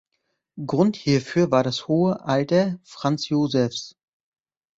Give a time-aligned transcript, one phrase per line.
[0.65, 3.95] Grund hierfür war das hohe alter Franz Josephs.